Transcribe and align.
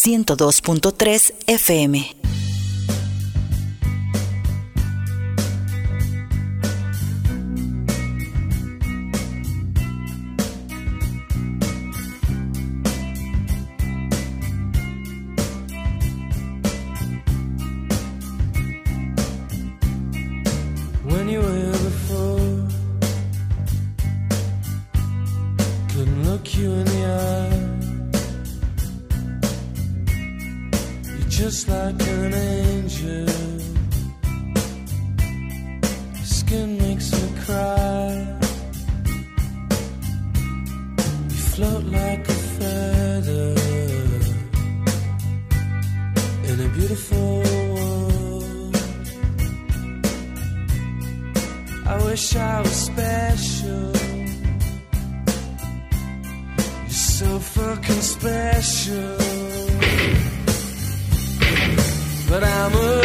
102.3 0.00 1.32
FM. 1.46 2.19
Special. 52.64 53.92
You're 56.82 56.90
so 56.90 57.38
fucking 57.38 58.02
special. 58.02 59.16
But 62.28 62.44
I'm 62.44 62.74
a 62.74 63.02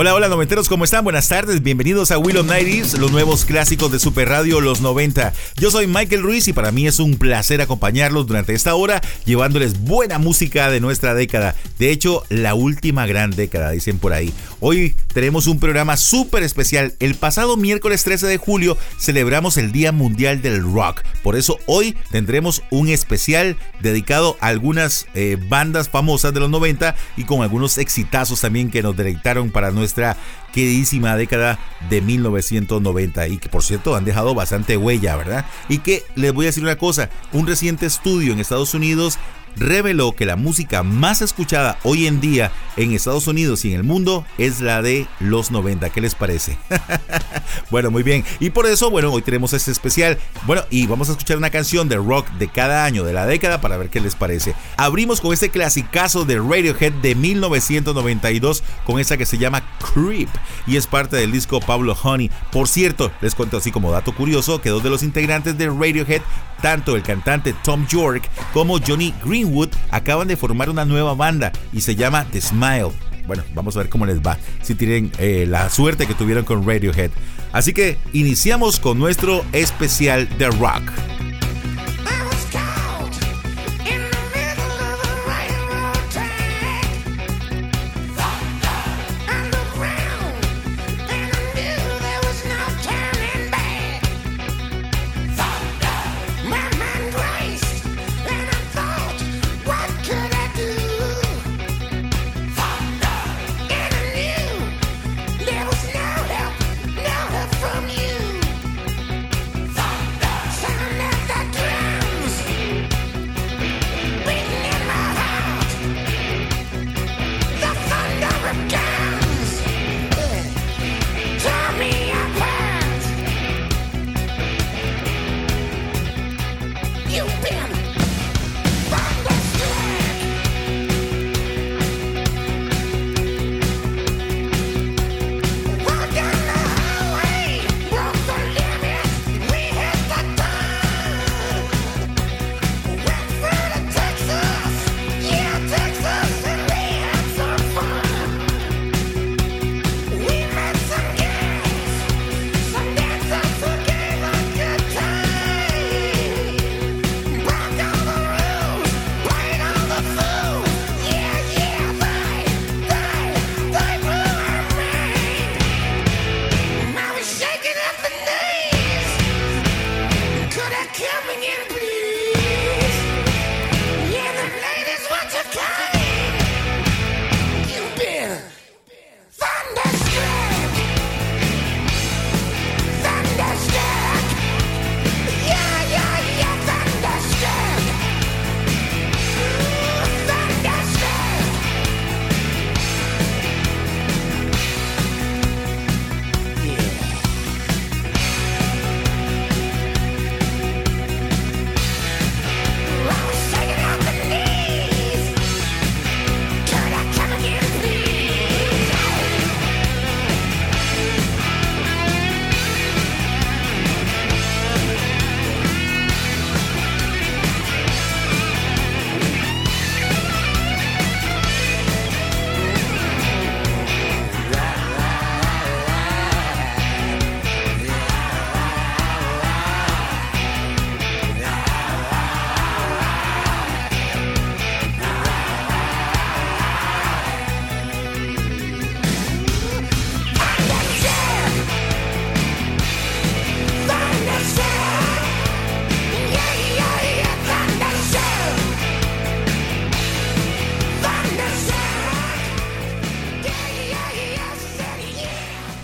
Hola, 0.00 0.14
hola 0.14 0.28
noventeros, 0.28 0.68
¿cómo 0.68 0.84
están? 0.84 1.02
Buenas 1.02 1.28
tardes, 1.28 1.60
bienvenidos 1.60 2.12
a 2.12 2.18
Willow 2.18 2.44
Nighties, 2.44 2.96
los 3.00 3.10
nuevos 3.10 3.44
clásicos 3.44 3.90
de 3.90 3.98
Super 3.98 4.28
Radio 4.28 4.60
Los 4.60 4.80
90. 4.80 5.32
Yo 5.56 5.72
soy 5.72 5.88
Michael 5.88 6.22
Ruiz 6.22 6.46
y 6.46 6.52
para 6.52 6.70
mí 6.70 6.86
es 6.86 7.00
un 7.00 7.16
placer 7.16 7.60
acompañarlos 7.60 8.28
durante 8.28 8.54
esta 8.54 8.76
hora 8.76 9.00
llevándoles 9.24 9.80
buena 9.80 10.20
música 10.20 10.70
de 10.70 10.78
nuestra 10.78 11.14
década. 11.14 11.56
De 11.80 11.90
hecho, 11.90 12.22
la 12.28 12.54
última 12.54 13.06
gran 13.06 13.32
década, 13.32 13.72
dicen 13.72 13.98
por 13.98 14.12
ahí. 14.12 14.32
Hoy 14.60 14.96
tenemos 15.12 15.46
un 15.46 15.60
programa 15.60 15.96
súper 15.96 16.42
especial. 16.42 16.94
El 16.98 17.14
pasado 17.14 17.56
miércoles 17.56 18.02
13 18.02 18.26
de 18.26 18.38
julio 18.38 18.76
celebramos 18.98 19.56
el 19.56 19.70
Día 19.70 19.92
Mundial 19.92 20.42
del 20.42 20.62
Rock. 20.62 21.02
Por 21.22 21.36
eso 21.36 21.58
hoy 21.66 21.96
tendremos 22.10 22.64
un 22.72 22.88
especial 22.88 23.56
dedicado 23.80 24.36
a 24.40 24.48
algunas 24.48 25.06
eh, 25.14 25.36
bandas 25.48 25.88
famosas 25.88 26.34
de 26.34 26.40
los 26.40 26.50
90 26.50 26.96
y 27.16 27.22
con 27.22 27.42
algunos 27.42 27.78
exitazos 27.78 28.40
también 28.40 28.68
que 28.68 28.82
nos 28.82 28.96
deleitaron 28.96 29.52
para 29.52 29.70
nuestra 29.70 30.16
queridísima 30.52 31.16
década 31.16 31.60
de 31.88 32.00
1990 32.00 33.28
y 33.28 33.38
que 33.38 33.48
por 33.48 33.62
cierto 33.62 33.94
han 33.94 34.04
dejado 34.04 34.34
bastante 34.34 34.76
huella, 34.76 35.14
¿verdad? 35.14 35.46
Y 35.68 35.78
que 35.78 36.02
les 36.16 36.32
voy 36.32 36.46
a 36.46 36.48
decir 36.48 36.64
una 36.64 36.76
cosa, 36.76 37.10
un 37.32 37.46
reciente 37.46 37.86
estudio 37.86 38.32
en 38.32 38.40
Estados 38.40 38.74
Unidos 38.74 39.18
reveló 39.58 40.12
que 40.12 40.26
la 40.26 40.36
música 40.36 40.82
más 40.82 41.22
escuchada 41.22 41.78
hoy 41.82 42.06
en 42.06 42.20
día 42.20 42.52
en 42.76 42.92
Estados 42.92 43.26
Unidos 43.26 43.64
y 43.64 43.72
en 43.72 43.76
el 43.76 43.84
mundo 43.84 44.24
es 44.38 44.60
la 44.60 44.82
de 44.82 45.06
los 45.20 45.50
90. 45.50 45.90
¿Qué 45.90 46.00
les 46.00 46.14
parece? 46.14 46.56
bueno, 47.70 47.90
muy 47.90 48.02
bien. 48.02 48.24
Y 48.40 48.50
por 48.50 48.66
eso, 48.66 48.90
bueno, 48.90 49.12
hoy 49.12 49.22
tenemos 49.22 49.52
este 49.52 49.70
especial. 49.70 50.18
Bueno, 50.46 50.62
y 50.70 50.86
vamos 50.86 51.08
a 51.08 51.12
escuchar 51.12 51.36
una 51.36 51.50
canción 51.50 51.88
de 51.88 51.96
rock 51.96 52.28
de 52.32 52.48
cada 52.48 52.84
año 52.84 53.04
de 53.04 53.12
la 53.12 53.26
década 53.26 53.60
para 53.60 53.76
ver 53.76 53.90
qué 53.90 54.00
les 54.00 54.14
parece. 54.14 54.54
Abrimos 54.76 55.20
con 55.20 55.32
este 55.32 55.50
clasicazo 55.50 56.24
de 56.24 56.38
Radiohead 56.38 56.92
de 56.92 57.14
1992 57.14 58.62
con 58.84 59.00
esa 59.00 59.16
que 59.16 59.26
se 59.26 59.38
llama 59.38 59.62
Creep 59.92 60.28
y 60.66 60.76
es 60.76 60.86
parte 60.86 61.16
del 61.16 61.32
disco 61.32 61.60
Pablo 61.60 61.96
Honey. 62.00 62.30
Por 62.52 62.68
cierto, 62.68 63.10
les 63.20 63.34
cuento 63.34 63.56
así 63.56 63.72
como 63.72 63.90
dato 63.90 64.14
curioso 64.14 64.60
que 64.60 64.70
dos 64.70 64.82
de 64.82 64.90
los 64.90 65.02
integrantes 65.02 65.58
de 65.58 65.68
Radiohead, 65.68 66.22
tanto 66.62 66.96
el 66.96 67.02
cantante 67.02 67.54
Tom 67.64 67.86
York 67.86 68.28
como 68.52 68.78
Johnny 68.78 69.14
Green 69.24 69.47
Acaban 69.90 70.28
de 70.28 70.36
formar 70.36 70.70
una 70.70 70.84
nueva 70.84 71.14
banda 71.14 71.52
y 71.72 71.80
se 71.80 71.96
llama 71.96 72.26
The 72.30 72.40
Smile. 72.40 72.92
Bueno, 73.26 73.42
vamos 73.54 73.76
a 73.76 73.80
ver 73.80 73.88
cómo 73.88 74.06
les 74.06 74.20
va, 74.20 74.38
si 74.62 74.74
tienen 74.74 75.12
eh, 75.18 75.44
la 75.46 75.68
suerte 75.68 76.06
que 76.06 76.14
tuvieron 76.14 76.44
con 76.44 76.66
Radiohead. 76.66 77.10
Así 77.52 77.74
que 77.74 77.98
iniciamos 78.12 78.80
con 78.80 78.98
nuestro 78.98 79.44
especial 79.52 80.28
de 80.38 80.48
rock. 80.48 80.82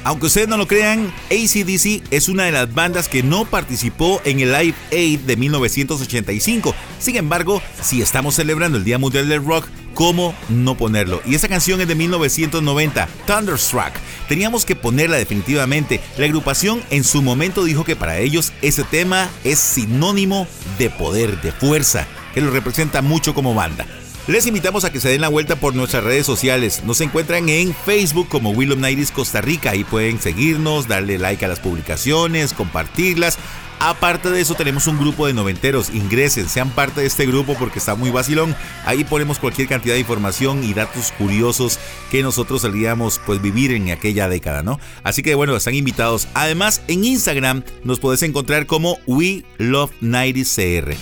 Aunque 0.04 0.26
ustedes 0.26 0.48
no 0.48 0.58
lo 0.58 0.68
crean, 0.68 1.10
ACDC 1.30 2.02
es 2.10 2.28
una 2.28 2.44
de 2.44 2.52
las 2.52 2.72
bandas 2.74 3.08
que 3.08 3.22
no 3.22 3.46
participó 3.46 4.20
en 4.26 4.38
el 4.40 4.52
Live 4.52 4.74
Aid 4.92 5.20
de 5.20 5.36
1985. 5.36 6.74
Sin 6.98 7.16
embargo, 7.16 7.62
si 7.82 8.02
estamos 8.02 8.34
celebrando 8.34 8.76
el 8.76 8.84
Día 8.84 8.98
Mundial 8.98 9.30
del 9.30 9.42
Rock, 9.42 9.66
¿cómo 9.94 10.34
no 10.50 10.76
ponerlo? 10.76 11.22
Y 11.24 11.34
esa 11.34 11.48
canción 11.48 11.80
es 11.80 11.88
de 11.88 11.94
1990, 11.94 13.08
Thunderstruck. 13.26 13.94
Teníamos 14.28 14.66
que 14.66 14.76
ponerla 14.76 15.16
definitivamente. 15.16 16.02
La 16.18 16.26
agrupación 16.26 16.82
en 16.90 17.02
su 17.02 17.22
momento 17.22 17.64
dijo 17.64 17.84
que 17.84 17.96
para 17.96 18.18
ellos 18.18 18.52
ese 18.60 18.84
tema 18.84 19.30
es 19.42 19.58
sinónimo 19.58 20.46
de 20.78 20.90
poder, 20.90 21.40
de 21.40 21.50
fuerza, 21.50 22.06
que 22.34 22.42
lo 22.42 22.50
representa 22.50 23.00
mucho 23.00 23.32
como 23.32 23.54
banda. 23.54 23.86
Les 24.26 24.46
invitamos 24.46 24.84
a 24.84 24.90
que 24.90 25.00
se 25.00 25.10
den 25.10 25.20
la 25.20 25.28
vuelta 25.28 25.56
por 25.56 25.74
nuestras 25.74 26.02
redes 26.02 26.24
sociales. 26.24 26.82
Nos 26.86 27.02
encuentran 27.02 27.46
en 27.50 27.74
Facebook 27.74 28.26
como 28.30 28.52
Willow 28.52 28.78
Nighties 28.78 29.10
Costa 29.10 29.42
Rica. 29.42 29.70
Ahí 29.70 29.84
pueden 29.84 30.18
seguirnos, 30.18 30.88
darle 30.88 31.18
like 31.18 31.44
a 31.44 31.48
las 31.48 31.60
publicaciones, 31.60 32.54
compartirlas. 32.54 33.38
Aparte 33.80 34.30
de 34.30 34.40
eso, 34.40 34.54
tenemos 34.54 34.86
un 34.86 34.98
grupo 34.98 35.26
de 35.26 35.34
noventeros. 35.34 35.90
Ingresen, 35.90 36.48
sean 36.48 36.70
parte 36.70 37.02
de 37.02 37.06
este 37.06 37.26
grupo 37.26 37.54
porque 37.58 37.78
está 37.78 37.96
muy 37.96 38.08
vacilón. 38.08 38.56
Ahí 38.86 39.04
ponemos 39.04 39.38
cualquier 39.38 39.68
cantidad 39.68 39.92
de 39.92 40.00
información 40.00 40.64
y 40.64 40.72
datos 40.72 41.12
curiosos 41.18 41.78
que 42.10 42.22
nosotros 42.22 42.62
solíamos 42.62 43.20
pues 43.26 43.42
vivir 43.42 43.72
en 43.72 43.90
aquella 43.90 44.26
década, 44.26 44.62
¿no? 44.62 44.80
Así 45.02 45.22
que 45.22 45.34
bueno, 45.34 45.54
están 45.54 45.74
invitados. 45.74 46.28
Además, 46.32 46.80
en 46.88 47.04
Instagram 47.04 47.62
nos 47.82 48.00
puedes 48.00 48.22
encontrar 48.22 48.64
como 48.64 48.98
We 49.06 49.44
Love 49.58 49.92
90 50.00 50.40
CR. 50.44 50.94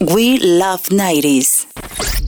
We 0.00 0.38
Love 0.40 0.88
90s. 0.88 2.21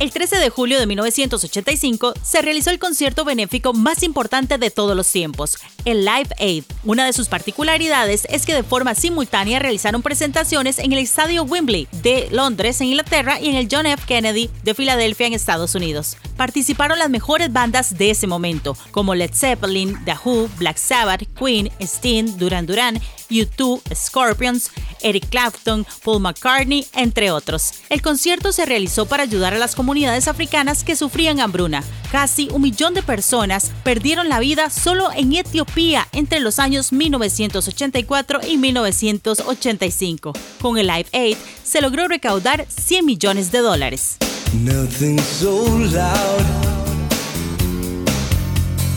El 0.00 0.10
13 0.10 0.38
de 0.38 0.50
julio 0.50 0.80
de 0.80 0.86
1985 0.88 2.14
se 2.20 2.42
realizó 2.42 2.70
el 2.70 2.80
concierto 2.80 3.24
benéfico 3.24 3.72
más 3.72 4.02
importante 4.02 4.58
de 4.58 4.70
todos 4.70 4.96
los 4.96 5.10
tiempos, 5.10 5.56
el 5.84 6.04
Live 6.04 6.30
Aid. 6.40 6.64
Una 6.82 7.06
de 7.06 7.12
sus 7.12 7.28
particularidades 7.28 8.26
es 8.28 8.44
que 8.44 8.54
de 8.54 8.64
forma 8.64 8.96
simultánea 8.96 9.60
realizaron 9.60 10.02
presentaciones 10.02 10.80
en 10.80 10.92
el 10.92 10.98
Estadio 10.98 11.44
Wembley 11.44 11.86
de 12.02 12.28
Londres, 12.32 12.80
en 12.80 12.88
Inglaterra, 12.88 13.40
y 13.40 13.48
en 13.48 13.54
el 13.54 13.68
John 13.70 13.86
F. 13.86 14.02
Kennedy 14.04 14.50
de 14.64 14.74
Filadelfia, 14.74 15.28
en 15.28 15.32
Estados 15.32 15.76
Unidos. 15.76 16.16
Participaron 16.36 16.98
las 16.98 17.10
mejores 17.10 17.52
bandas 17.52 17.96
de 17.96 18.10
ese 18.10 18.26
momento, 18.26 18.76
como 18.90 19.14
Led 19.14 19.32
Zeppelin, 19.32 19.96
The 20.04 20.14
Who, 20.24 20.48
Black 20.58 20.78
Sabbath, 20.78 21.22
Queen, 21.38 21.70
Sting, 21.80 22.36
Duran 22.36 22.66
Duran, 22.66 23.00
U2, 23.30 23.80
Scorpions, 23.94 24.70
Eric 25.00 25.28
Clapton, 25.28 25.86
Paul 26.04 26.20
McCartney, 26.20 26.86
entre 26.94 27.30
otros. 27.30 27.74
El 27.88 28.02
concierto 28.02 28.52
se 28.52 28.66
realizó 28.66 29.06
para 29.06 29.22
ayudar 29.22 29.54
a 29.54 29.58
las 29.58 29.74
comunidades 29.74 30.28
africanas 30.28 30.84
que 30.84 30.96
sufrían 30.96 31.40
hambruna. 31.40 31.84
Casi 32.10 32.48
un 32.52 32.62
millón 32.62 32.94
de 32.94 33.02
personas 33.02 33.70
perdieron 33.82 34.28
la 34.28 34.40
vida 34.40 34.70
solo 34.70 35.10
en 35.14 35.32
Etiopía 35.34 36.08
entre 36.12 36.40
los 36.40 36.58
años 36.58 36.92
1984 36.92 38.40
y 38.46 38.56
1985. 38.56 40.32
Con 40.60 40.78
el 40.78 40.86
Live 40.86 41.08
Aid 41.12 41.36
se 41.62 41.80
logró 41.80 42.08
recaudar 42.08 42.66
100 42.68 43.04
millones 43.04 43.52
de 43.52 43.58
dólares. 43.58 44.16
Nothing 44.62 45.18
so 45.18 45.54
loud 45.54 46.44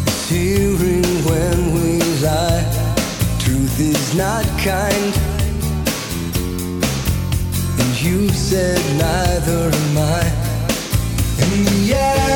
as 0.07 0.29
hearing 0.29 1.03
when 1.25 1.73
we 1.73 1.99
lie. 2.21 2.63
Truth 3.39 3.79
is 3.79 4.15
not 4.15 4.45
kind, 4.59 5.13
and 7.79 8.01
you 8.01 8.29
said 8.29 8.79
neither 8.97 9.75
am 9.75 9.97
I. 9.97 10.23
And 11.41 11.67
yet. 11.87 12.26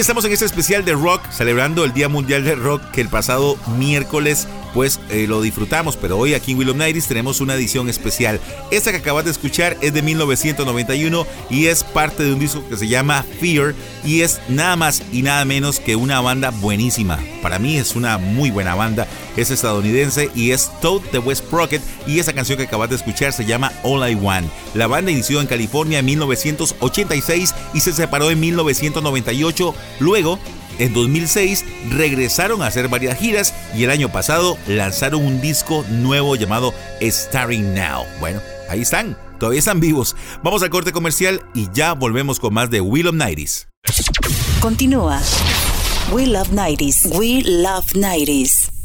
Estamos 0.00 0.24
en 0.26 0.32
este 0.32 0.44
especial 0.44 0.84
de 0.84 0.92
rock, 0.92 1.22
celebrando 1.30 1.84
el 1.84 1.92
Día 1.92 2.08
Mundial 2.08 2.44
del 2.44 2.62
Rock 2.62 2.82
que 2.90 3.00
el 3.00 3.08
pasado 3.08 3.56
miércoles 3.78 4.46
pues 4.76 5.00
eh, 5.08 5.24
lo 5.26 5.40
disfrutamos, 5.40 5.96
pero 5.96 6.18
hoy 6.18 6.34
aquí 6.34 6.52
en 6.52 6.58
Willow 6.58 6.76
Nights 6.76 7.08
tenemos 7.08 7.40
una 7.40 7.54
edición 7.54 7.88
especial. 7.88 8.38
Esta 8.70 8.90
que 8.90 8.98
acabas 8.98 9.24
de 9.24 9.30
escuchar 9.30 9.74
es 9.80 9.94
de 9.94 10.02
1991 10.02 11.26
y 11.48 11.68
es 11.68 11.82
parte 11.82 12.24
de 12.24 12.34
un 12.34 12.38
disco 12.38 12.62
que 12.68 12.76
se 12.76 12.86
llama 12.86 13.24
Fear 13.40 13.74
y 14.04 14.20
es 14.20 14.38
nada 14.50 14.76
más 14.76 15.02
y 15.14 15.22
nada 15.22 15.46
menos 15.46 15.80
que 15.80 15.96
una 15.96 16.20
banda 16.20 16.50
buenísima. 16.50 17.18
Para 17.40 17.58
mí 17.58 17.78
es 17.78 17.96
una 17.96 18.18
muy 18.18 18.50
buena 18.50 18.74
banda, 18.74 19.06
es 19.38 19.50
estadounidense 19.50 20.30
y 20.34 20.50
es 20.50 20.70
Toad 20.82 21.00
the 21.10 21.20
West 21.20 21.46
Procket 21.46 21.80
y 22.06 22.18
esa 22.18 22.34
canción 22.34 22.58
que 22.58 22.64
acabas 22.64 22.90
de 22.90 22.96
escuchar 22.96 23.32
se 23.32 23.46
llama 23.46 23.72
All 23.82 24.06
I 24.06 24.14
Want. 24.14 24.46
La 24.74 24.88
banda 24.88 25.10
inició 25.10 25.40
en 25.40 25.46
California 25.46 26.00
en 26.00 26.04
1986 26.04 27.54
y 27.72 27.80
se 27.80 27.94
separó 27.94 28.30
en 28.30 28.40
1998. 28.40 29.74
Luego 30.00 30.38
en 30.78 30.92
2006 30.92 31.64
regresaron 31.90 32.62
a 32.62 32.66
hacer 32.66 32.88
varias 32.88 33.18
giras 33.18 33.54
y 33.74 33.84
el 33.84 33.90
año 33.90 34.10
pasado 34.10 34.58
lanzaron 34.66 35.24
un 35.24 35.40
disco 35.40 35.84
nuevo 35.90 36.36
llamado 36.36 36.74
Starring 37.00 37.74
Now. 37.74 38.04
Bueno, 38.20 38.40
ahí 38.68 38.82
están, 38.82 39.16
todavía 39.38 39.58
están 39.58 39.80
vivos. 39.80 40.16
Vamos 40.42 40.62
al 40.62 40.70
corte 40.70 40.92
comercial 40.92 41.42
y 41.54 41.68
ya 41.72 41.94
volvemos 41.94 42.40
con 42.40 42.54
más 42.54 42.70
de 42.70 42.80
Will 42.80 43.08
of 43.08 43.14
Nighties. 43.14 43.68
Continúa. 44.60 45.20
We 46.12 46.26
Love 46.26 46.50
90s. 46.50 47.06
We 47.16 47.42
Love 47.42 47.92
90s. 47.94 48.75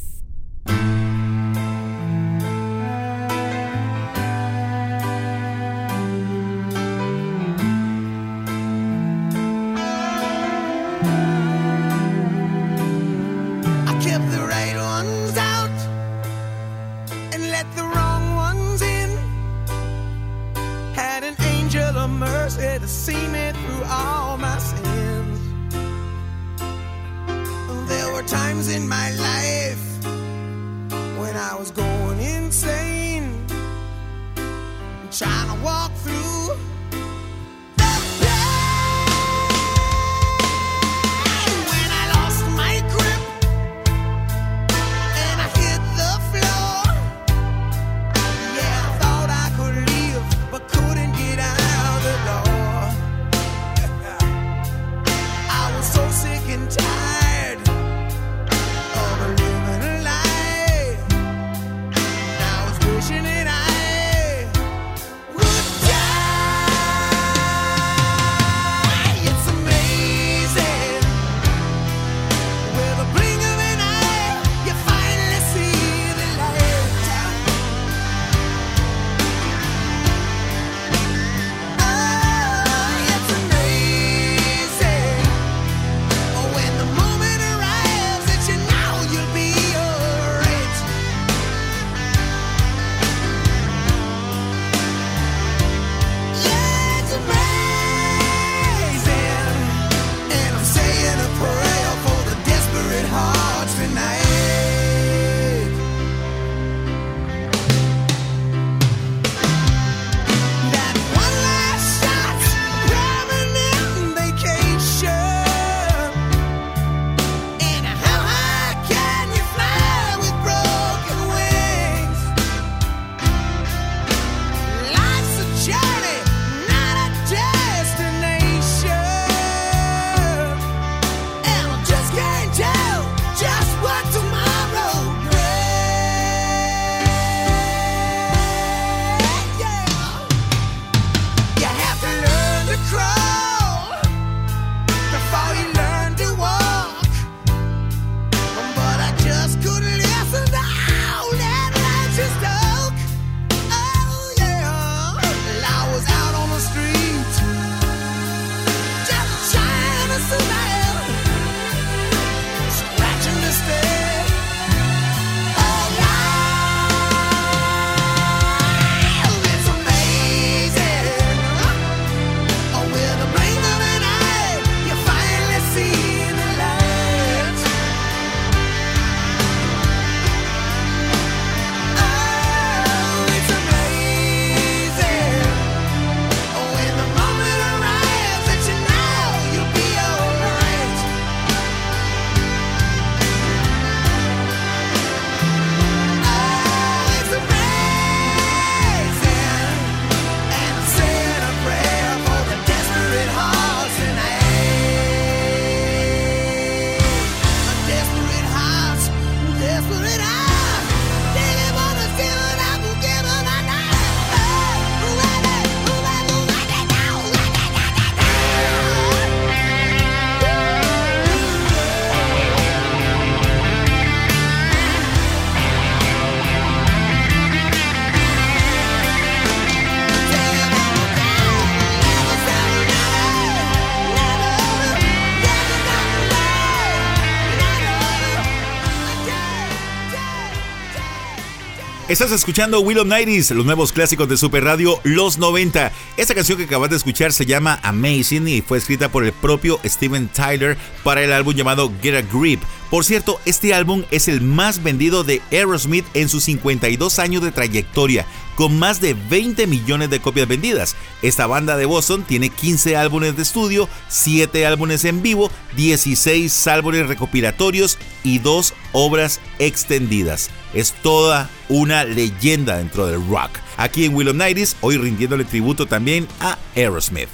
Estás 242.12 242.34
escuchando 242.34 242.82
Will 242.82 242.98
of 242.98 243.08
los 243.08 243.66
nuevos 243.66 243.94
clásicos 243.94 244.28
de 244.28 244.36
Super 244.36 244.66
Radio 244.66 245.00
Los 245.06 245.38
90. 245.38 245.94
Esta 246.18 246.36
canción 246.36 246.58
que 246.58 246.66
acabas 246.66 246.90
de 246.90 246.98
escuchar 246.98 247.32
se 247.32 247.46
llama 247.46 247.80
Amazing 247.84 248.50
y 248.50 248.62
fue 248.62 248.80
escrita 248.80 249.08
por 249.08 249.24
el 249.24 249.32
propio 249.32 249.80
Steven 249.86 250.28
Tyler 250.28 250.78
para 251.06 251.24
el 251.24 251.32
álbum 251.32 251.56
llamado 251.56 251.90
Get 252.02 252.16
a 252.16 252.22
Grip. 252.22 252.62
Por 252.92 253.06
cierto, 253.06 253.40
este 253.46 253.74
álbum 253.74 254.04
es 254.12 254.28
el 254.28 254.42
más 254.42 254.84
vendido 254.84 255.24
de 255.24 255.42
Aerosmith 255.50 256.06
en 256.14 256.28
sus 256.28 256.44
52 256.44 257.20
años 257.20 257.42
de 257.42 257.54
trayectoria, 257.54 258.26
con 258.56 258.78
más 258.78 259.00
de 259.00 259.14
20 259.14 259.66
millones 259.66 260.10
de 260.10 260.20
copias 260.20 260.46
vendidas. 260.46 260.98
Esta 261.22 261.48
banda 261.48 261.78
de 261.78 261.86
Boston 261.86 262.26
tiene 262.28 262.50
15 262.50 262.98
álbumes 262.98 263.38
de 263.38 263.44
estudio, 263.44 263.88
7 264.10 264.66
álbumes 264.66 265.06
en 265.06 265.22
vivo, 265.22 265.50
16 265.78 266.68
álbumes 266.68 267.08
recopilatorios 267.08 267.98
y 268.26 268.40
2 268.40 268.74
obras 268.92 269.40
extendidas. 269.58 270.50
Es 270.74 270.92
toda 270.92 271.50
una 271.70 272.04
leyenda 272.04 272.76
dentro 272.76 273.08
del 273.08 273.26
rock. 273.26 273.52
Aquí 273.78 274.04
en 274.04 274.14
Willow 274.14 274.34
Nighties, 274.34 274.76
hoy 274.82 274.98
rindiéndole 274.98 275.46
tributo 275.46 275.86
también 275.86 276.28
a 276.42 276.58
Aerosmith. 276.76 277.30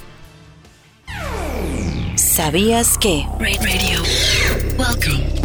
¿Sabías 2.18 2.98
que? 2.98 3.28
Radio. 3.38 4.02
Welcome. 4.76 5.38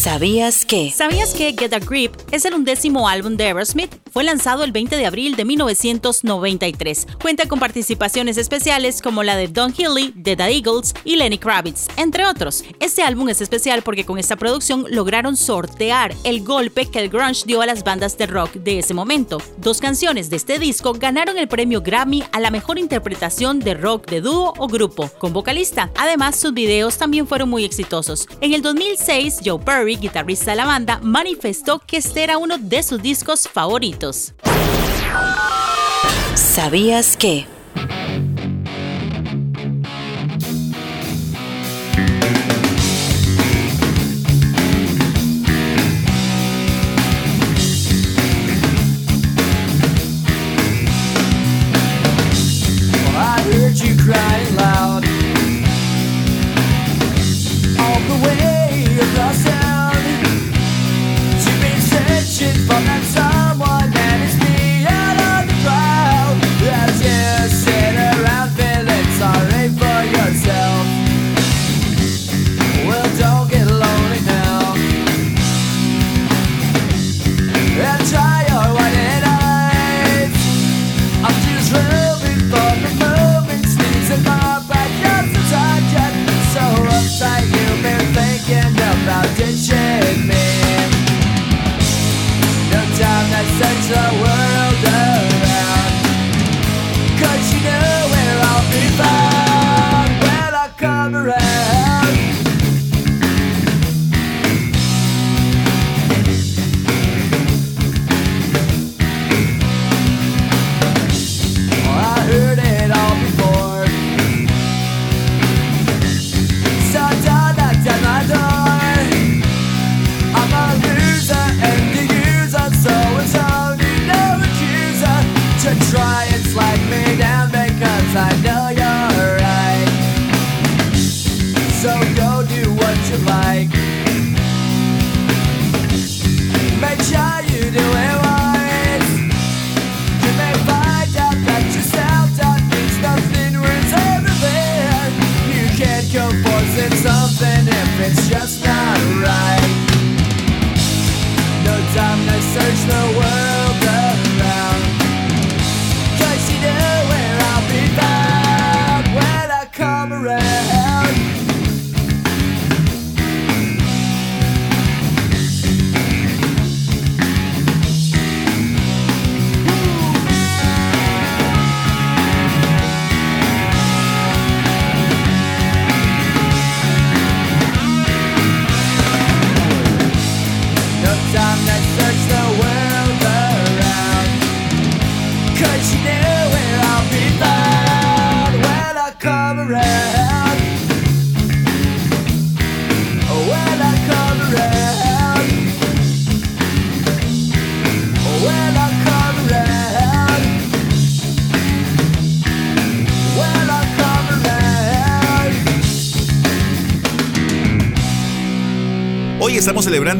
¿Sabías 0.00 0.64
que? 0.64 0.90
¿Sabías 0.90 1.34
que 1.34 1.52
Get 1.52 1.74
a 1.74 1.78
Grip 1.78 2.14
es 2.30 2.46
el 2.46 2.54
undécimo 2.54 3.06
álbum 3.06 3.36
de 3.36 3.44
Aerosmith? 3.44 3.94
Fue 4.10 4.24
lanzado 4.24 4.64
el 4.64 4.72
20 4.72 4.96
de 4.96 5.04
abril 5.04 5.36
de 5.36 5.44
1993. 5.44 7.06
Cuenta 7.20 7.46
con 7.46 7.60
participaciones 7.60 8.38
especiales 8.38 9.02
como 9.02 9.22
la 9.22 9.36
de 9.36 9.48
Don 9.48 9.74
Healy, 9.74 10.12
The 10.12 10.32
Eagles 10.32 10.94
y 11.04 11.16
Lenny 11.16 11.36
Kravitz, 11.36 11.88
entre 11.98 12.24
otros. 12.24 12.64
Este 12.80 13.02
álbum 13.02 13.28
es 13.28 13.42
especial 13.42 13.82
porque 13.82 14.06
con 14.06 14.18
esta 14.18 14.36
producción 14.36 14.86
lograron 14.88 15.36
sortear 15.36 16.14
el 16.24 16.44
golpe 16.44 16.86
que 16.86 17.00
el 17.00 17.10
grunge 17.10 17.44
dio 17.44 17.60
a 17.60 17.66
las 17.66 17.84
bandas 17.84 18.16
de 18.16 18.26
rock 18.26 18.54
de 18.54 18.78
ese 18.78 18.94
momento. 18.94 19.36
Dos 19.58 19.82
canciones 19.82 20.30
de 20.30 20.36
este 20.36 20.58
disco 20.58 20.94
ganaron 20.94 21.36
el 21.36 21.46
premio 21.46 21.82
Grammy 21.82 22.24
a 22.32 22.40
la 22.40 22.50
mejor 22.50 22.78
interpretación 22.78 23.60
de 23.60 23.74
rock 23.74 24.08
de 24.08 24.22
dúo 24.22 24.54
o 24.56 24.66
grupo, 24.66 25.10
con 25.18 25.34
vocalista. 25.34 25.90
Además, 25.98 26.36
sus 26.36 26.54
videos 26.54 26.96
también 26.96 27.26
fueron 27.26 27.50
muy 27.50 27.66
exitosos. 27.66 28.26
En 28.40 28.54
el 28.54 28.62
2006, 28.62 29.40
Joe 29.44 29.58
Perry 29.58 29.89
guitarrista 29.98 30.52
de 30.52 30.56
la 30.58 30.66
banda, 30.66 31.00
manifestó 31.02 31.78
que 31.80 31.96
este 31.96 32.22
era 32.22 32.38
uno 32.38 32.58
de 32.58 32.82
sus 32.82 33.02
discos 33.02 33.48
favoritos. 33.48 34.34
¿Sabías 36.34 37.16
que? 37.16 37.46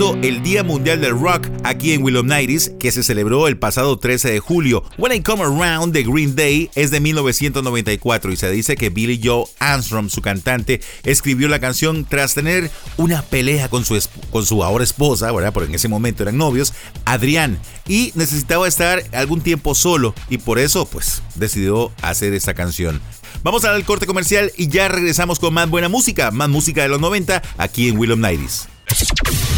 El 0.00 0.42
Día 0.42 0.64
Mundial 0.64 1.02
del 1.02 1.12
Rock 1.12 1.48
aquí 1.62 1.92
en 1.92 2.02
Willow 2.02 2.22
Nighties, 2.22 2.72
que 2.80 2.90
se 2.90 3.02
celebró 3.02 3.46
el 3.48 3.58
pasado 3.58 3.98
13 3.98 4.30
de 4.32 4.40
julio. 4.40 4.82
When 4.96 5.12
I 5.12 5.20
Come 5.20 5.42
Around 5.42 5.92
de 5.92 6.04
Green 6.04 6.34
Day 6.34 6.70
es 6.74 6.90
de 6.90 7.00
1994 7.00 8.32
y 8.32 8.36
se 8.36 8.50
dice 8.50 8.76
que 8.76 8.88
Billy 8.88 9.20
Joe 9.22 9.44
Armstrong, 9.58 10.08
su 10.08 10.22
cantante, 10.22 10.80
escribió 11.04 11.48
la 11.48 11.60
canción 11.60 12.06
tras 12.08 12.32
tener 12.32 12.70
una 12.96 13.20
pelea 13.20 13.68
con 13.68 13.84
su, 13.84 14.02
con 14.30 14.46
su 14.46 14.64
ahora 14.64 14.84
esposa, 14.84 15.30
¿verdad? 15.32 15.52
porque 15.52 15.68
en 15.68 15.74
ese 15.74 15.88
momento 15.88 16.22
eran 16.22 16.38
novios, 16.38 16.72
Adrián, 17.04 17.58
y 17.86 18.12
necesitaba 18.14 18.66
estar 18.66 19.02
algún 19.12 19.42
tiempo 19.42 19.74
solo 19.74 20.14
y 20.30 20.38
por 20.38 20.58
eso 20.58 20.86
pues 20.86 21.22
decidió 21.34 21.92
hacer 22.00 22.32
esta 22.32 22.54
canción. 22.54 23.02
Vamos 23.42 23.64
a 23.64 23.68
dar 23.68 23.76
el 23.76 23.84
corte 23.84 24.06
comercial 24.06 24.50
y 24.56 24.68
ya 24.68 24.88
regresamos 24.88 25.38
con 25.38 25.52
más 25.52 25.68
buena 25.68 25.90
música, 25.90 26.30
más 26.30 26.48
música 26.48 26.82
de 26.82 26.88
los 26.88 27.00
90 27.00 27.42
aquí 27.58 27.88
en 27.88 27.98
Willow 27.98 28.16
Nighties. 28.16 28.69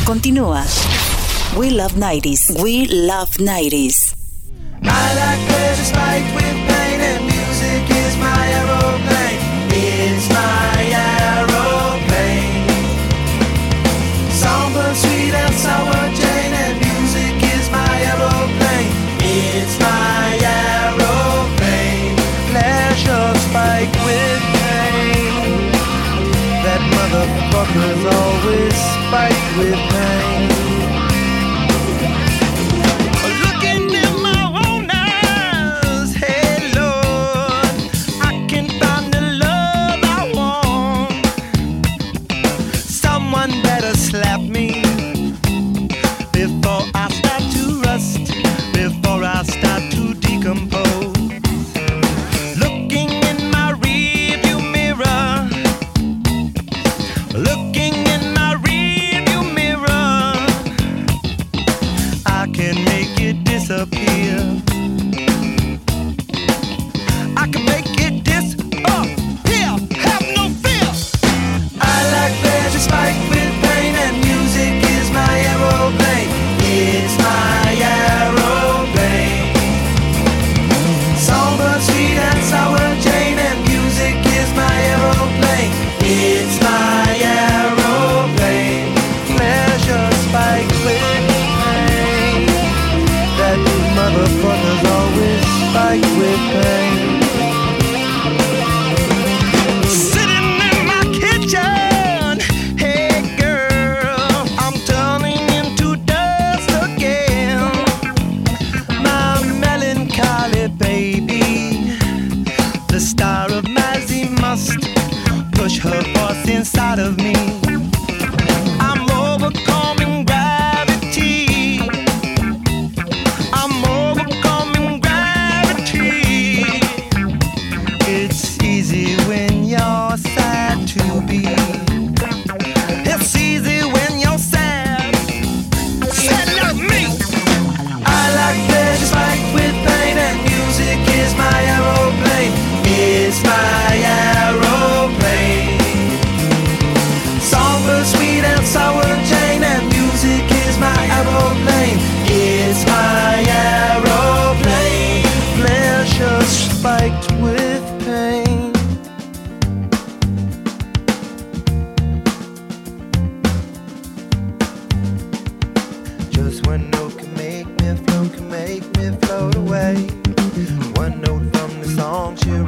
Continúa. 0.04 0.66
We 1.56 1.70
love 1.70 1.94
90s. 1.94 2.60
We 2.60 2.86
love 2.90 3.30
90s. 3.38 4.14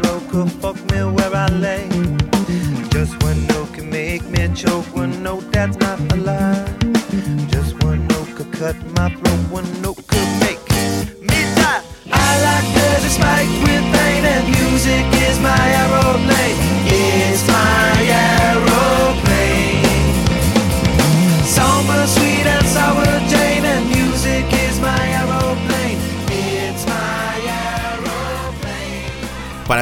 She 0.02 0.28
could 0.28 0.50
fuck 0.60 0.76
me 0.90 1.04
where 1.04 1.34
I 1.34 1.48
lay. 1.48 1.88
Just 2.90 3.22
one 3.22 3.46
note 3.48 3.74
can 3.74 3.90
make 3.90 4.24
me 4.24 4.48
choke, 4.54 4.86
one 4.94 5.22
note 5.22 5.50
that's 5.52 5.76
not 5.78 6.00
a 6.12 6.16
lie. 6.16 6.66
Just 7.48 7.82
one 7.84 8.06
note 8.08 8.34
could 8.36 8.52
cut 8.52 8.76
my 8.96 9.08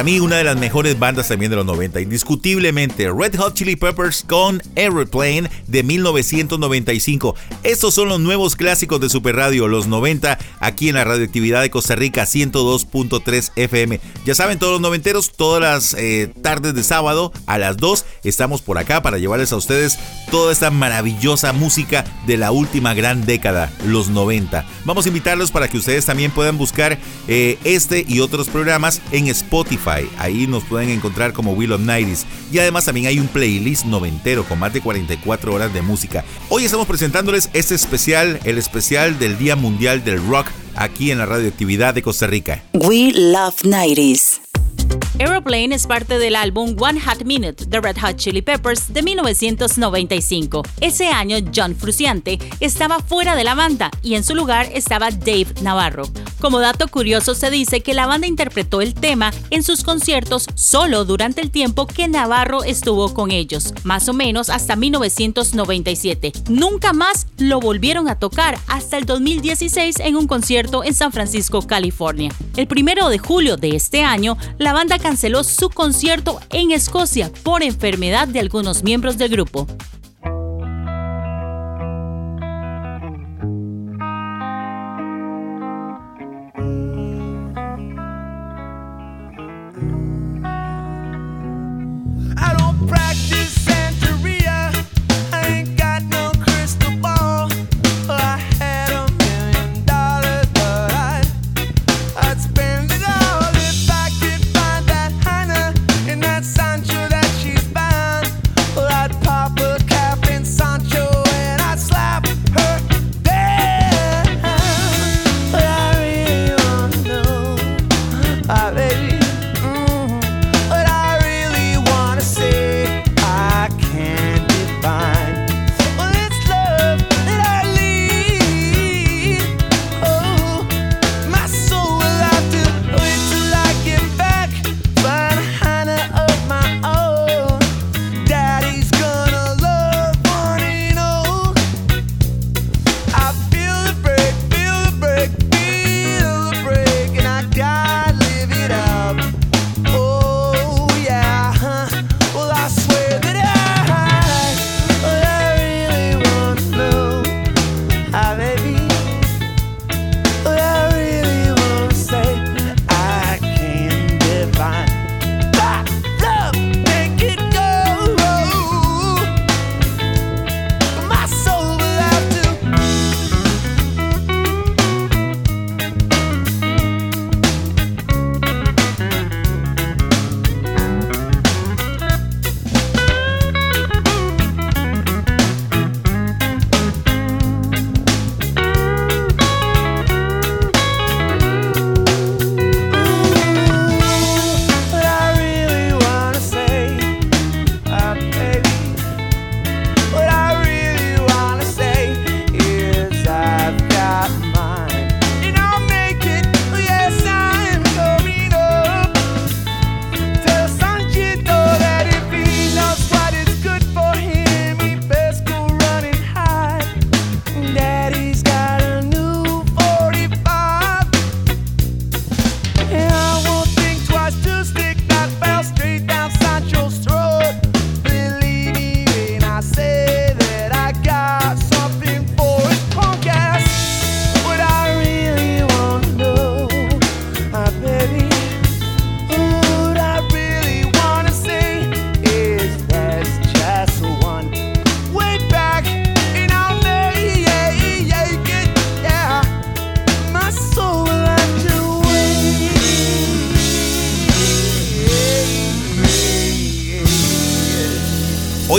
Mí, 0.03 0.19
una 0.19 0.35
de 0.35 0.43
las 0.43 0.57
mejores 0.57 0.99
bandas 0.99 1.29
también 1.29 1.49
de 1.49 1.55
los 1.55 1.65
90, 1.65 2.01
indiscutiblemente, 2.01 3.09
Red 3.09 3.37
Hot 3.37 3.53
Chili 3.53 3.77
Peppers 3.77 4.25
con 4.27 4.61
Aeroplane 4.75 5.49
de 5.67 5.81
1995. 5.81 7.35
Estos 7.63 7.93
son 7.93 8.09
los 8.09 8.19
nuevos 8.19 8.57
clásicos 8.57 8.99
de 8.99 9.07
Super 9.07 9.37
Radio, 9.37 9.69
los 9.69 9.87
90, 9.87 10.37
aquí 10.59 10.89
en 10.89 10.95
la 10.95 11.05
radioactividad 11.05 11.61
de 11.61 11.69
Costa 11.69 11.95
Rica 11.95 12.23
102.3 12.23 13.51
FM. 13.55 14.01
Ya 14.25 14.35
saben, 14.35 14.59
todos 14.59 14.73
los 14.73 14.81
noventeros, 14.81 15.31
todas 15.31 15.61
las 15.61 15.93
eh, 15.93 16.33
tardes 16.41 16.73
de 16.73 16.83
sábado 16.83 17.31
a 17.45 17.57
las 17.57 17.77
2, 17.77 18.03
estamos 18.25 18.61
por 18.61 18.79
acá 18.79 19.01
para 19.01 19.19
llevarles 19.19 19.53
a 19.53 19.55
ustedes 19.55 19.97
toda 20.29 20.51
esta 20.51 20.69
maravillosa 20.69 21.53
música 21.53 22.03
de 22.27 22.35
la 22.35 22.51
última 22.51 22.93
gran 22.93 23.25
década, 23.25 23.71
los 23.85 24.09
90. 24.09 24.65
Vamos 24.83 25.05
a 25.05 25.07
invitarlos 25.07 25.51
para 25.51 25.69
que 25.69 25.77
ustedes 25.77 26.05
también 26.05 26.31
puedan 26.31 26.57
buscar 26.57 26.97
eh, 27.29 27.57
este 27.63 28.03
y 28.05 28.19
otros 28.19 28.49
programas 28.49 29.01
en 29.13 29.29
Spotify. 29.29 29.92
Ahí 30.17 30.47
nos 30.47 30.63
pueden 30.63 30.89
encontrar 30.89 31.33
como 31.33 31.53
Will 31.53 31.73
of 31.73 31.81
Nighties. 31.81 32.25
Y 32.51 32.59
además 32.59 32.85
también 32.85 33.07
hay 33.07 33.19
un 33.19 33.27
playlist 33.27 33.85
noventero 33.85 34.43
con 34.45 34.59
más 34.59 34.73
de 34.73 34.81
44 34.81 35.53
horas 35.53 35.73
de 35.73 35.81
música. 35.81 36.23
Hoy 36.49 36.65
estamos 36.65 36.87
presentándoles 36.87 37.49
este 37.53 37.75
especial, 37.75 38.39
el 38.43 38.57
especial 38.57 39.19
del 39.19 39.37
Día 39.37 39.55
Mundial 39.55 40.03
del 40.03 40.25
Rock, 40.27 40.47
aquí 40.75 41.11
en 41.11 41.19
la 41.19 41.25
radioactividad 41.25 41.93
de 41.93 42.01
Costa 42.01 42.27
Rica. 42.27 42.63
We 42.73 43.11
love 43.13 43.55
90s. 43.63 44.41
Aeroplane 45.19 45.75
es 45.75 45.85
parte 45.85 46.17
del 46.17 46.35
álbum 46.35 46.75
One 46.79 46.99
Hot 46.99 47.23
Minute 47.23 47.65
de 47.67 47.79
Red 47.79 47.97
Hot 48.01 48.15
Chili 48.15 48.41
Peppers 48.41 48.91
de 48.91 49.03
1995. 49.03 50.63
Ese 50.81 51.07
año, 51.07 51.37
John 51.55 51.75
Fruciante 51.75 52.39
estaba 52.59 52.99
fuera 52.99 53.35
de 53.35 53.43
la 53.43 53.53
banda 53.53 53.91
y 54.01 54.15
en 54.15 54.23
su 54.23 54.33
lugar 54.33 54.69
estaba 54.73 55.11
Dave 55.11 55.47
Navarro. 55.61 56.03
Como 56.43 56.59
dato 56.59 56.89
curioso, 56.89 57.35
se 57.35 57.49
dice 57.49 57.79
que 57.79 57.93
la 57.93 58.05
banda 58.05 58.27
interpretó 58.27 58.81
el 58.81 58.95
tema 58.95 59.31
en 59.49 59.63
sus 59.63 59.81
conciertos 59.81 60.45
solo 60.55 61.05
durante 61.05 61.39
el 61.39 61.51
tiempo 61.51 61.87
que 61.87 62.09
Navarro 62.09 62.65
estuvo 62.65 63.13
con 63.13 63.31
ellos, 63.31 63.73
más 63.85 64.09
o 64.09 64.13
menos 64.13 64.49
hasta 64.49 64.75
1997. 64.75 66.33
Nunca 66.49 66.91
más 66.91 67.27
lo 67.37 67.61
volvieron 67.61 68.09
a 68.09 68.19
tocar 68.19 68.59
hasta 68.67 68.97
el 68.97 69.05
2016 69.05 70.01
en 70.01 70.17
un 70.17 70.27
concierto 70.27 70.83
en 70.83 70.93
San 70.93 71.13
Francisco, 71.13 71.61
California. 71.61 72.33
El 72.57 72.67
primero 72.67 73.07
de 73.07 73.19
julio 73.19 73.55
de 73.55 73.77
este 73.77 74.03
año, 74.03 74.37
la 74.57 74.73
banda 74.73 74.99
canceló 74.99 75.45
su 75.45 75.69
concierto 75.69 76.41
en 76.49 76.71
Escocia 76.71 77.31
por 77.43 77.63
enfermedad 77.63 78.27
de 78.27 78.41
algunos 78.41 78.83
miembros 78.83 79.17
del 79.17 79.29
grupo. 79.29 79.65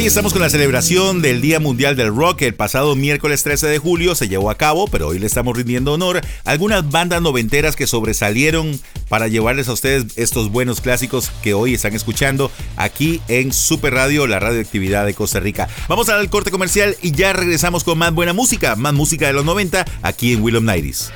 Estamos 0.07 0.35
con 0.35 0.43
la 0.43 0.51
celebración 0.51 1.23
del 1.23 1.41
Día 1.41 1.61
Mundial 1.61 1.97
del 1.97 2.15
Rock. 2.15 2.43
El 2.43 2.55
pasado 2.55 2.95
miércoles 2.95 3.43
13 3.43 3.69
de 3.69 3.79
julio 3.79 4.15
se 4.15 4.29
llevó 4.29 4.51
a 4.51 4.55
cabo, 4.55 4.87
pero 4.87 5.09
hoy 5.09 5.19
le 5.19 5.27
estamos 5.27 5.57
rindiendo 5.57 5.95
honor 5.95 6.19
a 6.19 6.51
algunas 6.51 6.89
bandas 6.91 7.23
noventeras 7.23 7.75
que 7.75 7.87
sobresalieron 7.87 8.79
para 9.09 9.29
llevarles 9.29 9.69
a 9.69 9.73
ustedes 9.73 10.13
estos 10.17 10.53
buenos 10.53 10.83
clásicos 10.83 11.31
que 11.43 11.55
hoy 11.55 11.73
están 11.73 11.95
escuchando 11.95 12.53
aquí 12.77 13.23
en 13.29 13.53
Super 13.53 13.95
Radio, 13.95 14.27
la 14.27 14.39
radioactividad 14.39 15.07
de 15.07 15.15
Costa 15.15 15.41
Rica. 15.41 15.69
Vamos 15.89 16.09
a 16.11 16.13
dar 16.13 16.21
el 16.21 16.29
corte 16.29 16.51
comercial 16.51 16.97
y 17.01 17.13
ya 17.13 17.33
regresamos 17.33 17.83
con 17.83 17.97
más 17.97 18.13
buena 18.13 18.35
música, 18.35 18.77
más 18.77 18.93
música 18.93 19.27
de 19.27 19.33
los 19.33 19.47
90 19.47 19.87
aquí 20.03 20.35
en 20.35 20.43
Will 20.43 20.57
of 20.57 20.65
Nighties. 20.65 21.11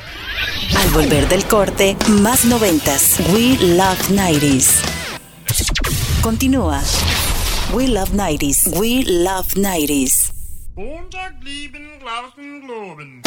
Al 0.77 0.89
volver 0.91 1.29
del 1.29 1.45
corte, 1.45 1.95
más 2.23 2.47
noventas. 2.47 3.17
We 3.33 3.59
Love 3.77 4.11
90s. 4.11 4.71
Continúa. 6.23 6.83
We 7.75 7.87
love 7.87 8.11
90s. 8.11 8.79
We 8.81 9.05
love 9.05 9.49
90s. 9.49 10.33
Montag 10.75 11.35
lieben, 11.43 11.99
glauben, 12.01 12.63
globen. 12.63 13.21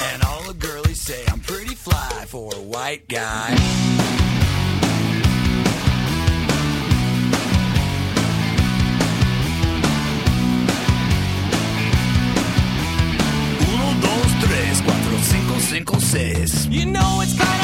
And 0.00 0.22
all 0.24 0.42
the 0.44 0.54
girlies 0.58 1.02
say 1.02 1.22
I'm 1.28 1.40
pretty 1.40 1.74
fly 1.74 2.24
for 2.26 2.54
a 2.54 2.62
white 2.62 3.08
guy. 3.08 3.95
Texas. 16.16 16.66
You 16.68 16.86
know 16.86 17.20
it's 17.20 17.38
kind 17.38 17.55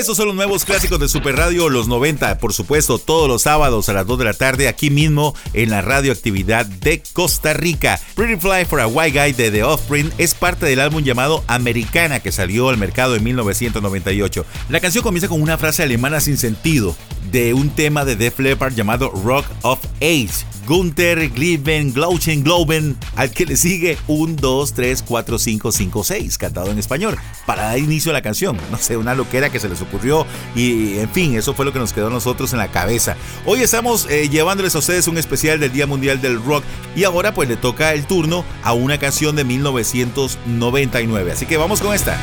Esos 0.00 0.16
son 0.16 0.28
los 0.28 0.34
nuevos 0.34 0.64
clásicos 0.64 0.98
de 0.98 1.10
Super 1.10 1.36
Radio, 1.36 1.68
los 1.68 1.86
90, 1.86 2.38
por 2.38 2.54
supuesto, 2.54 2.98
todos 2.98 3.28
los 3.28 3.42
sábados 3.42 3.86
a 3.90 3.92
las 3.92 4.06
2 4.06 4.18
de 4.20 4.24
la 4.24 4.32
tarde, 4.32 4.66
aquí 4.66 4.88
mismo 4.88 5.34
en 5.52 5.68
la 5.68 5.82
radioactividad 5.82 6.64
de 6.64 7.02
Costa 7.12 7.52
Rica. 7.52 8.00
Pretty 8.14 8.40
Fly 8.40 8.64
for 8.64 8.80
a 8.80 8.86
White 8.86 9.20
Guy 9.20 9.32
de 9.34 9.50
The 9.50 9.62
Offspring 9.62 10.10
es 10.16 10.32
parte 10.32 10.64
del 10.64 10.80
álbum 10.80 11.04
llamado 11.04 11.44
Americana 11.48 12.20
que 12.20 12.32
salió 12.32 12.70
al 12.70 12.78
mercado 12.78 13.14
en 13.14 13.24
1998. 13.24 14.46
La 14.70 14.80
canción 14.80 15.04
comienza 15.04 15.28
con 15.28 15.42
una 15.42 15.58
frase 15.58 15.82
alemana 15.82 16.20
sin 16.20 16.38
sentido 16.38 16.96
de 17.30 17.52
un 17.52 17.68
tema 17.68 18.06
de 18.06 18.16
Def 18.16 18.38
Leppard 18.38 18.74
llamado 18.74 19.10
Rock 19.10 19.44
of 19.60 19.80
Age. 20.00 20.46
Gunther, 20.70 21.30
Gliven, 21.30 21.92
Glauchen, 21.92 22.44
Globen, 22.44 22.96
al 23.16 23.32
que 23.32 23.44
le 23.44 23.56
sigue 23.56 23.98
1, 24.06 24.36
2, 24.38 24.72
3, 24.72 25.02
4, 25.02 25.38
5, 25.40 25.72
5, 25.72 26.04
6, 26.04 26.38
cantado 26.38 26.70
en 26.70 26.78
español, 26.78 27.16
para 27.44 27.64
dar 27.64 27.78
inicio 27.78 28.12
a 28.12 28.12
la 28.12 28.22
canción. 28.22 28.56
No 28.70 28.78
sé, 28.78 28.96
una 28.96 29.16
loquera 29.16 29.50
que 29.50 29.58
se 29.58 29.68
les 29.68 29.82
ocurrió 29.82 30.24
y, 30.54 30.98
en 30.98 31.10
fin, 31.10 31.34
eso 31.34 31.54
fue 31.54 31.64
lo 31.64 31.72
que 31.72 31.80
nos 31.80 31.92
quedó 31.92 32.06
a 32.06 32.10
nosotros 32.10 32.52
en 32.52 32.60
la 32.60 32.70
cabeza. 32.70 33.16
Hoy 33.46 33.62
estamos 33.62 34.06
eh, 34.08 34.28
llevándoles 34.28 34.76
a 34.76 34.78
ustedes 34.78 35.08
un 35.08 35.18
especial 35.18 35.58
del 35.58 35.72
Día 35.72 35.88
Mundial 35.88 36.22
del 36.22 36.40
Rock 36.40 36.62
y 36.94 37.02
ahora 37.02 37.34
pues 37.34 37.48
le 37.48 37.56
toca 37.56 37.92
el 37.92 38.06
turno 38.06 38.44
a 38.62 38.72
una 38.72 38.96
canción 38.96 39.34
de 39.34 39.42
1999. 39.42 41.32
Así 41.32 41.46
que 41.46 41.56
vamos 41.56 41.80
con 41.80 41.96
esta. 41.96 42.16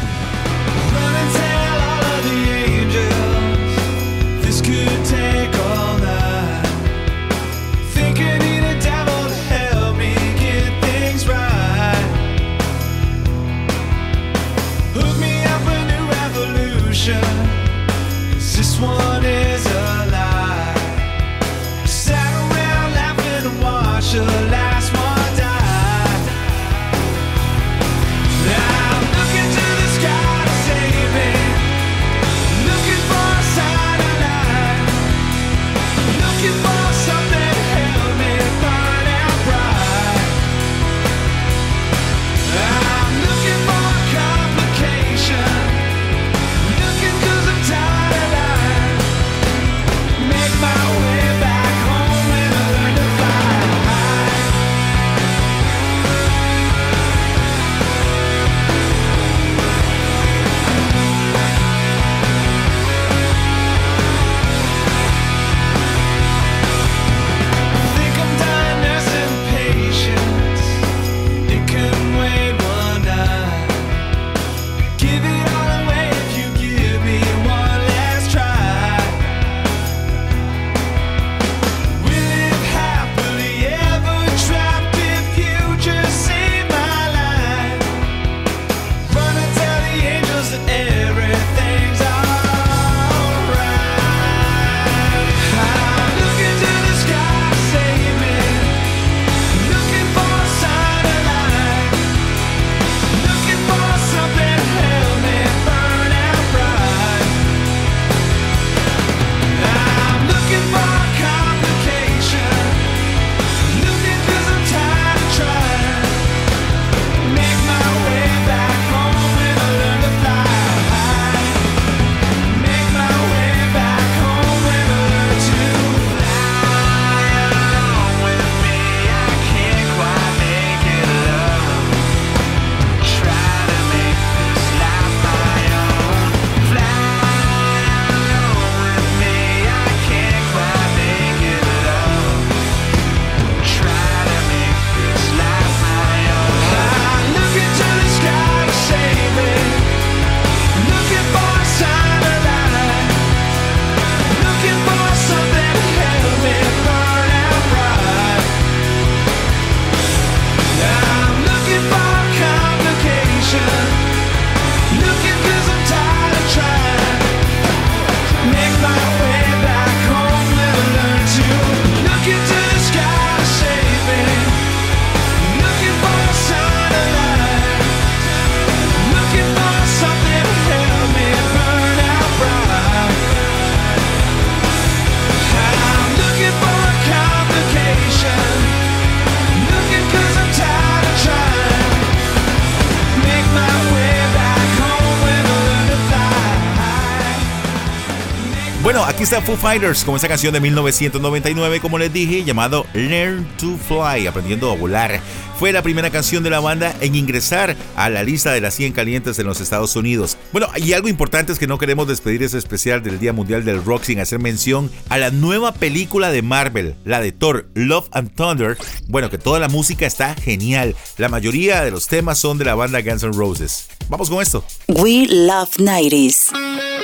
Está 199.27 199.41
Foo 199.41 199.57
Fighters 199.57 200.05
con 200.05 200.15
esa 200.15 200.29
canción 200.29 200.53
de 200.53 200.61
1999, 200.61 201.81
como 201.81 201.97
les 201.97 202.13
dije, 202.13 202.45
llamado 202.45 202.85
Learn 202.93 203.45
to 203.57 203.75
Fly, 203.75 204.25
aprendiendo 204.25 204.71
a 204.71 204.75
volar. 204.75 205.19
Fue 205.59 205.73
la 205.73 205.81
primera 205.81 206.09
canción 206.09 206.43
de 206.43 206.49
la 206.49 206.61
banda 206.61 206.95
en 207.01 207.13
ingresar 207.13 207.75
a 207.97 208.09
la 208.09 208.23
lista 208.23 208.53
de 208.53 208.61
las 208.61 208.73
100 208.75 208.93
calientes 208.93 209.37
en 209.37 209.45
los 209.45 209.59
Estados 209.59 209.97
Unidos. 209.97 210.37
Bueno, 210.53 210.69
y 210.77 210.93
algo 210.93 211.09
importante 211.09 211.51
es 211.51 211.59
que 211.59 211.67
no 211.67 211.77
queremos 211.77 212.07
despedir 212.07 212.41
ese 212.41 212.57
especial 212.57 213.03
del 213.03 213.19
Día 213.19 213.33
Mundial 213.33 213.65
del 213.65 213.83
Rock 213.83 214.03
sin 214.03 214.21
hacer 214.21 214.39
mención 214.39 214.89
a 215.09 215.17
la 215.17 215.29
nueva 215.29 215.73
película 215.73 216.31
de 216.31 216.41
Marvel, 216.41 216.95
la 217.03 217.19
de 217.19 217.33
Thor, 217.33 217.67
Love 217.73 218.07
and 218.11 218.33
Thunder. 218.33 218.77
Bueno, 219.09 219.29
que 219.29 219.37
toda 219.37 219.59
la 219.59 219.67
música 219.67 220.05
está 220.05 220.35
genial. 220.35 220.95
La 221.17 221.27
mayoría 221.27 221.83
de 221.83 221.91
los 221.91 222.07
temas 222.07 222.39
son 222.39 222.57
de 222.57 222.63
la 222.63 222.75
banda 222.75 223.01
Guns 223.01 223.23
N' 223.23 223.33
Roses. 223.33 223.89
Vamos 224.07 224.29
con 224.29 224.41
esto. 224.41 224.63
We 224.87 225.27
love 225.27 225.75
90s. 225.77 226.96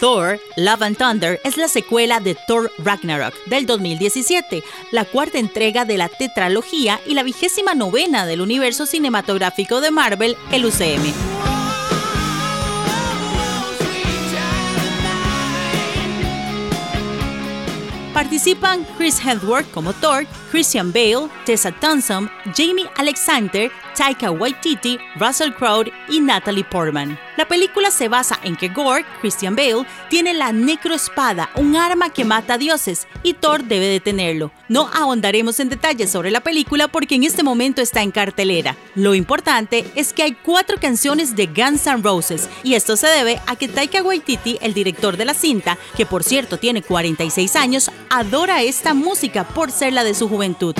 Thor, 0.00 0.38
Love 0.56 0.82
and 0.82 0.96
Thunder 0.96 1.40
es 1.44 1.56
la 1.56 1.68
secuela 1.68 2.20
de 2.20 2.36
Thor 2.46 2.70
Ragnarok 2.78 3.34
del 3.46 3.66
2017, 3.66 4.62
la 4.90 5.04
cuarta 5.04 5.38
entrega 5.38 5.84
de 5.84 5.96
la 5.96 6.08
tetralogía 6.08 7.00
y 7.06 7.14
la 7.14 7.22
vigésima 7.22 7.74
novena 7.74 8.26
del 8.26 8.40
universo 8.40 8.86
cinematográfico 8.86 9.80
de 9.80 9.90
Marvel, 9.90 10.36
el 10.52 10.66
UCM. 10.66 11.63
Participan 18.14 18.86
Chris 18.96 19.18
Hemsworth 19.18 19.68
como 19.72 19.92
Thor, 19.92 20.24
Christian 20.52 20.92
Bale, 20.92 21.28
Tessa 21.44 21.72
Thompson, 21.72 22.30
Jamie 22.56 22.88
Alexander, 22.96 23.72
Taika 23.96 24.30
Waititi, 24.30 24.98
Russell 25.16 25.52
Crowe 25.52 25.90
y 26.08 26.20
Natalie 26.20 26.62
Portman. 26.62 27.18
La 27.36 27.48
película 27.48 27.90
se 27.90 28.08
basa 28.08 28.38
en 28.44 28.54
que 28.54 28.68
Gore, 28.68 29.04
Christian 29.20 29.56
Bale, 29.56 29.84
tiene 30.08 30.32
la 30.32 30.52
necroespada, 30.52 31.50
un 31.56 31.74
arma 31.74 32.10
que 32.10 32.24
mata 32.24 32.56
dioses, 32.58 33.08
y 33.24 33.34
Thor 33.34 33.64
debe 33.64 33.86
detenerlo. 33.86 34.52
No 34.68 34.88
ahondaremos 34.94 35.58
en 35.58 35.68
detalles 35.68 36.10
sobre 36.10 36.30
la 36.30 36.40
película 36.40 36.86
porque 36.86 37.16
en 37.16 37.24
este 37.24 37.42
momento 37.42 37.82
está 37.82 38.02
en 38.02 38.12
cartelera. 38.12 38.76
Lo 38.94 39.16
importante 39.16 39.84
es 39.96 40.12
que 40.12 40.22
hay 40.22 40.34
cuatro 40.34 40.78
canciones 40.80 41.34
de 41.34 41.46
Guns 41.46 41.86
N' 41.88 42.02
Roses, 42.02 42.48
y 42.62 42.74
esto 42.74 42.96
se 42.96 43.08
debe 43.08 43.40
a 43.48 43.56
que 43.56 43.66
Taika 43.66 44.02
Waititi, 44.02 44.58
el 44.60 44.74
director 44.74 45.16
de 45.16 45.24
la 45.24 45.34
cinta, 45.34 45.76
que 45.96 46.06
por 46.06 46.22
cierto 46.22 46.58
tiene 46.58 46.82
46 46.82 47.56
años, 47.56 47.90
adora 48.10 48.62
esta 48.62 48.94
música 48.94 49.44
por 49.44 49.70
ser 49.70 49.92
la 49.92 50.04
de 50.04 50.14
su 50.14 50.28
juventud. 50.28 50.74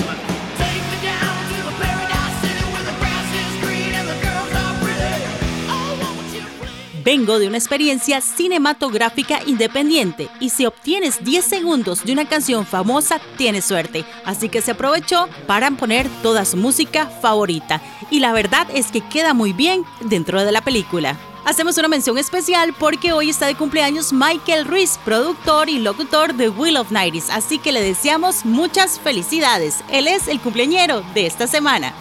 Vengo 7.05 7.37
de 7.37 7.47
una 7.47 7.57
experiencia 7.57 8.19
cinematográfica 8.19 9.39
independiente 9.45 10.27
y 10.39 10.49
si 10.49 10.65
obtienes 10.65 11.23
10 11.23 11.45
segundos 11.45 12.03
de 12.03 12.13
una 12.13 12.27
canción 12.27 12.65
famosa, 12.65 13.21
tienes 13.37 13.63
suerte. 13.63 14.03
Así 14.25 14.49
que 14.49 14.59
se 14.63 14.71
aprovechó 14.71 15.29
para 15.45 15.69
poner 15.69 16.09
toda 16.23 16.45
su 16.45 16.57
música 16.57 17.05
favorita. 17.05 17.79
Y 18.09 18.21
la 18.21 18.33
verdad 18.33 18.65
es 18.73 18.87
que 18.87 19.01
queda 19.01 19.35
muy 19.35 19.53
bien 19.53 19.83
dentro 20.01 20.43
de 20.43 20.51
la 20.51 20.61
película. 20.61 21.15
Hacemos 21.45 21.77
una 21.77 21.87
mención 21.87 22.17
especial 22.17 22.73
porque 22.73 23.13
hoy 23.13 23.29
está 23.29 23.45
de 23.45 23.55
cumpleaños 23.55 24.11
Michael 24.11 24.65
Ruiz, 24.65 24.97
productor 25.05 25.69
y 25.69 25.77
locutor 25.77 26.33
de 26.33 26.49
Will 26.49 26.75
of 26.75 26.89
Nights, 26.89 27.29
así 27.29 27.59
que 27.59 27.71
le 27.71 27.83
deseamos 27.83 28.45
muchas 28.45 28.99
felicidades. 28.99 29.83
Él 29.91 30.07
es 30.07 30.27
el 30.27 30.41
cumpleañero 30.41 31.03
de 31.13 31.27
esta 31.27 31.45
semana. 31.45 31.93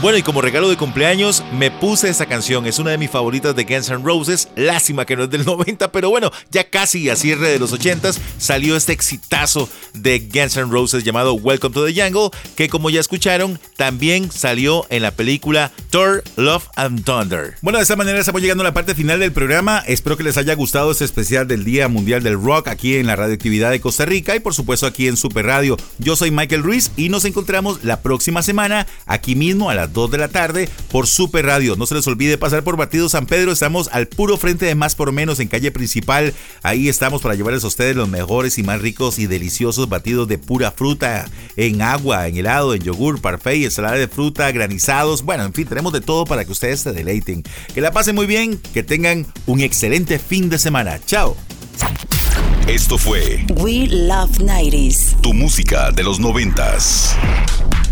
Bueno, 0.00 0.16
y 0.16 0.22
como 0.22 0.40
regalo 0.40 0.70
de 0.70 0.78
cumpleaños 0.78 1.44
me 1.52 1.70
puse 1.70 2.08
esta 2.08 2.24
canción. 2.24 2.64
Es 2.64 2.78
una 2.78 2.90
de 2.90 2.96
mis 2.96 3.10
favoritas 3.10 3.54
de 3.54 3.64
Guns 3.64 3.90
N' 3.90 4.02
Roses. 4.02 4.48
Lástima 4.56 5.04
que 5.04 5.14
no 5.14 5.24
es 5.24 5.30
del 5.30 5.44
90, 5.44 5.92
pero 5.92 6.08
bueno, 6.08 6.30
ya 6.50 6.70
casi 6.70 7.10
a 7.10 7.16
cierre 7.16 7.50
de 7.50 7.58
los 7.58 7.74
80s 7.78 8.18
salió 8.38 8.76
este 8.76 8.94
exitazo 8.94 9.68
de 9.92 10.20
Guns 10.20 10.56
N' 10.56 10.70
Roses 10.70 11.04
llamado 11.04 11.34
Welcome 11.34 11.74
to 11.74 11.84
the 11.84 11.92
Jungle, 11.92 12.30
que 12.56 12.70
como 12.70 12.88
ya 12.88 12.98
escucharon, 12.98 13.60
también 13.76 14.32
salió 14.32 14.86
en 14.88 15.02
la 15.02 15.10
película 15.10 15.70
Thor, 15.90 16.24
Love 16.36 16.64
and 16.76 17.04
Thunder. 17.04 17.56
Bueno, 17.60 17.76
de 17.78 17.82
esta 17.82 17.96
manera 17.96 18.18
estamos 18.18 18.40
llegando 18.40 18.62
a 18.62 18.68
la 18.68 18.72
parte 18.74 18.94
final 18.94 19.20
del 19.20 19.32
programa. 19.32 19.84
Espero 19.86 20.16
que 20.16 20.24
les 20.24 20.38
haya 20.38 20.54
gustado 20.54 20.92
este 20.92 21.04
especial 21.04 21.46
del 21.46 21.62
Día 21.64 21.88
Mundial 21.88 22.22
del 22.22 22.40
Rock 22.42 22.68
aquí 22.68 22.96
en 22.96 23.06
la 23.06 23.16
radioactividad 23.16 23.70
de 23.70 23.82
Costa 23.82 24.06
Rica 24.06 24.34
y 24.34 24.40
por 24.40 24.54
supuesto 24.54 24.86
aquí 24.86 25.08
en 25.08 25.18
Super 25.18 25.44
Radio. 25.44 25.76
Yo 25.98 26.16
soy 26.16 26.30
Michael 26.30 26.62
Ruiz 26.62 26.90
y 26.96 27.10
nos 27.10 27.26
encontramos 27.26 27.84
la 27.84 28.00
próxima 28.00 28.42
semana 28.42 28.86
aquí 29.04 29.34
mismo 29.34 29.68
a 29.68 29.74
las 29.74 29.89
2 29.92 30.10
de 30.10 30.18
la 30.18 30.28
tarde 30.28 30.68
por 30.90 31.06
Super 31.06 31.46
Radio. 31.46 31.76
No 31.76 31.86
se 31.86 31.94
les 31.94 32.06
olvide 32.06 32.38
pasar 32.38 32.64
por 32.64 32.76
Batido 32.76 33.08
San 33.08 33.26
Pedro. 33.26 33.52
Estamos 33.52 33.88
al 33.92 34.08
puro 34.08 34.36
frente 34.36 34.66
de 34.66 34.74
Más 34.74 34.94
por 34.94 35.12
Menos 35.12 35.40
en 35.40 35.48
calle 35.48 35.70
principal. 35.70 36.34
Ahí 36.62 36.88
estamos 36.88 37.22
para 37.22 37.34
llevarles 37.34 37.64
a 37.64 37.68
ustedes 37.68 37.96
los 37.96 38.08
mejores 38.08 38.58
y 38.58 38.62
más 38.62 38.80
ricos 38.80 39.18
y 39.18 39.26
deliciosos 39.26 39.88
batidos 39.88 40.28
de 40.28 40.38
pura 40.38 40.70
fruta 40.70 41.28
en 41.56 41.82
agua, 41.82 42.26
en 42.28 42.36
helado, 42.36 42.74
en 42.74 42.82
yogur, 42.82 43.20
parfait, 43.20 43.64
ensalada 43.64 43.96
de 43.96 44.08
fruta, 44.08 44.50
granizados. 44.52 45.22
Bueno, 45.22 45.44
en 45.44 45.52
fin, 45.52 45.66
tenemos 45.66 45.92
de 45.92 46.00
todo 46.00 46.24
para 46.24 46.44
que 46.44 46.52
ustedes 46.52 46.80
se 46.80 46.92
deleiten. 46.92 47.42
Que 47.74 47.80
la 47.80 47.92
pasen 47.92 48.14
muy 48.14 48.26
bien, 48.26 48.60
que 48.72 48.82
tengan 48.82 49.26
un 49.46 49.60
excelente 49.60 50.18
fin 50.18 50.48
de 50.48 50.58
semana. 50.58 51.00
Chao. 51.04 51.36
Esto 52.66 52.98
fue 52.98 53.44
We 53.56 53.88
Love 53.88 54.38
90s. 54.38 55.20
tu 55.20 55.32
música 55.32 55.90
de 55.90 56.04
los 56.04 56.20
noventas. 56.20 57.16